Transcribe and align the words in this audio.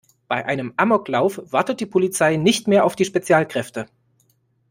Bei 0.27 0.45
einem 0.47 0.73
Amoklauf 0.77 1.39
wartet 1.53 1.79
die 1.79 1.85
Polizei 1.85 2.35
nicht 2.35 2.67
mehr 2.67 2.85
auf 2.85 2.95
die 2.95 3.05
Spezialkräfte. 3.05 3.85